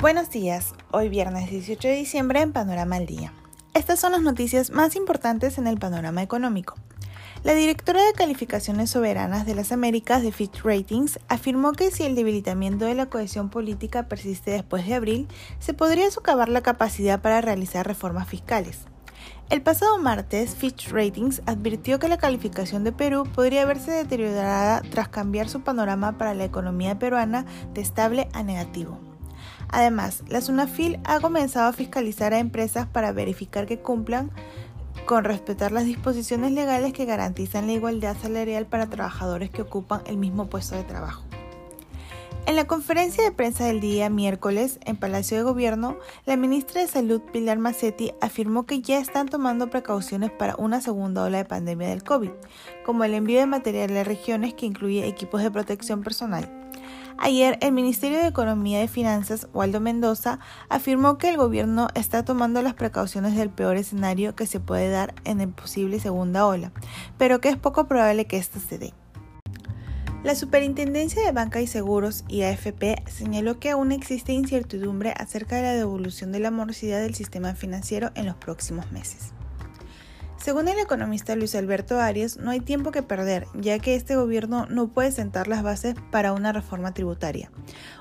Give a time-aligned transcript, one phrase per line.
[0.00, 3.32] Buenos días, hoy viernes 18 de diciembre en Panorama al Día.
[3.74, 6.76] Estas son las noticias más importantes en el panorama económico.
[7.42, 12.14] La directora de calificaciones soberanas de las Américas de Fitch Ratings afirmó que si el
[12.14, 15.26] debilitamiento de la cohesión política persiste después de abril,
[15.58, 18.82] se podría socavar la capacidad para realizar reformas fiscales.
[19.50, 25.08] El pasado martes, Fitch Ratings advirtió que la calificación de Perú podría verse deteriorada tras
[25.08, 29.07] cambiar su panorama para la economía peruana de estable a negativo.
[29.68, 34.30] Además, la SUNAFIL ha comenzado a fiscalizar a empresas para verificar que cumplan
[35.06, 40.16] con respetar las disposiciones legales que garantizan la igualdad salarial para trabajadores que ocupan el
[40.16, 41.24] mismo puesto de trabajo.
[42.48, 46.88] En la conferencia de prensa del día miércoles en Palacio de Gobierno, la ministra de
[46.88, 51.88] Salud Pilar Macetti afirmó que ya están tomando precauciones para una segunda ola de pandemia
[51.88, 52.30] del COVID,
[52.86, 56.57] como el envío de material a regiones que incluye equipos de protección personal.
[57.20, 62.62] Ayer, el Ministerio de Economía y Finanzas, Waldo Mendoza, afirmó que el gobierno está tomando
[62.62, 66.70] las precauciones del peor escenario que se puede dar en el posible segunda ola,
[67.18, 68.94] pero que es poco probable que esto se dé.
[70.22, 72.42] La Superintendencia de Banca y Seguros y
[73.06, 78.10] señaló que aún existe incertidumbre acerca de la devolución de la morosidad del sistema financiero
[78.14, 79.32] en los próximos meses.
[80.48, 84.64] Según el economista Luis Alberto Arias, no hay tiempo que perder, ya que este gobierno
[84.64, 87.50] no puede sentar las bases para una reforma tributaria.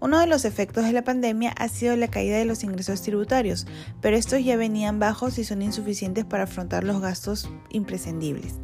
[0.00, 3.68] Uno de los efectos de la pandemia ha sido la caída de los ingresos tributarios,
[4.00, 8.54] pero estos ya venían bajos y son insuficientes para afrontar los gastos imprescindibles.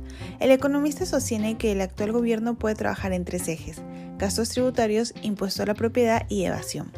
[0.40, 3.80] El economista sostiene que el actual gobierno puede trabajar en tres ejes,
[4.18, 6.90] gastos tributarios, impuesto a la propiedad y evasión.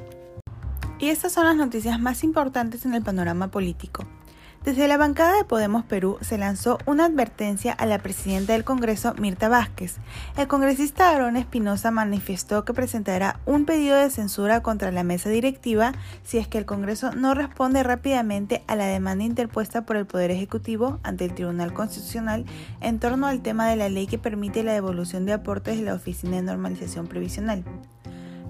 [0.99, 4.07] Y estas son las noticias más importantes en el panorama político.
[4.65, 9.15] Desde la bancada de Podemos Perú se lanzó una advertencia a la presidenta del Congreso,
[9.15, 9.97] Mirta Vázquez.
[10.37, 15.93] El congresista Aaron Espinosa manifestó que presentará un pedido de censura contra la mesa directiva
[16.25, 20.31] si es que el Congreso no responde rápidamente a la demanda interpuesta por el Poder
[20.31, 22.45] Ejecutivo ante el Tribunal Constitucional
[22.83, 25.95] en torno al tema de la ley que permite la devolución de aportes de la
[25.95, 27.65] Oficina de Normalización Previsional.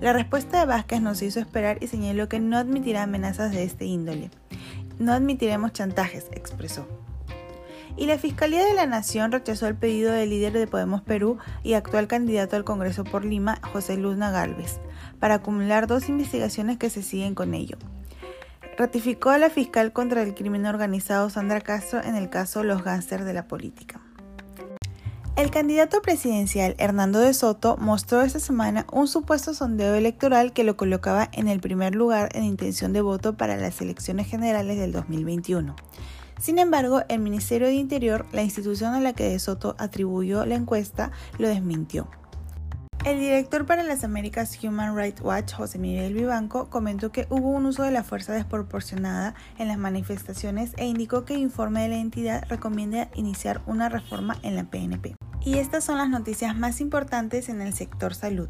[0.00, 3.84] La respuesta de Vázquez nos hizo esperar y señaló que no admitirá amenazas de este
[3.84, 4.30] índole.
[5.00, 6.86] No admitiremos chantajes, expresó.
[7.96, 11.72] Y la Fiscalía de la Nación rechazó el pedido del líder de Podemos Perú y
[11.72, 14.78] actual candidato al Congreso por Lima, José Luna Galvez,
[15.18, 17.78] para acumular dos investigaciones que se siguen con ello.
[18.76, 23.24] Ratificó a la fiscal contra el crimen organizado Sandra Castro en el caso Los Gánster
[23.24, 24.02] de la Política.
[25.40, 30.76] El candidato presidencial Hernando de Soto mostró esta semana un supuesto sondeo electoral que lo
[30.76, 35.74] colocaba en el primer lugar en intención de voto para las elecciones generales del 2021.
[36.38, 40.56] Sin embargo, el Ministerio de Interior, la institución a la que de Soto atribuyó la
[40.56, 42.06] encuesta, lo desmintió.
[43.06, 47.64] El director para las Américas Human Rights Watch, José Miguel Vivanco, comentó que hubo un
[47.64, 51.96] uso de la fuerza desproporcionada en las manifestaciones e indicó que el informe de la
[51.96, 55.16] entidad recomienda iniciar una reforma en la PNP.
[55.42, 58.48] Y estas son las noticias más importantes en el sector salud.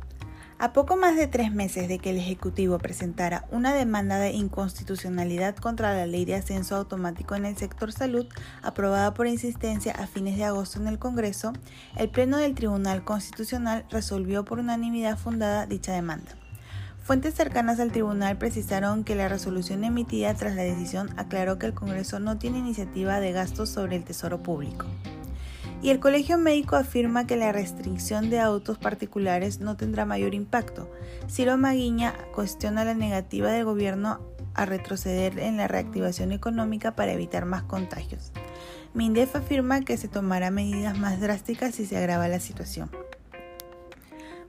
[0.58, 5.56] A poco más de tres meses de que el Ejecutivo presentara una demanda de inconstitucionalidad
[5.56, 8.26] contra la ley de ascenso automático en el sector salud,
[8.62, 11.54] aprobada por insistencia a fines de agosto en el Congreso,
[11.96, 16.32] el Pleno del Tribunal Constitucional resolvió por unanimidad fundada dicha demanda.
[17.02, 21.74] Fuentes cercanas al tribunal precisaron que la resolución emitida tras la decisión aclaró que el
[21.74, 24.84] Congreso no tiene iniciativa de gastos sobre el Tesoro Público.
[25.82, 30.90] Y el Colegio Médico afirma que la restricción de autos particulares no tendrá mayor impacto.
[31.28, 34.20] Ciro Maguiña cuestiona la negativa del gobierno
[34.54, 38.32] a retroceder en la reactivación económica para evitar más contagios.
[38.92, 42.90] Mindef afirma que se tomará medidas más drásticas si se agrava la situación.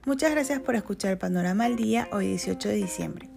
[0.04, 3.31] Muchas gracias por escuchar Panorama al Día hoy 18 de diciembre.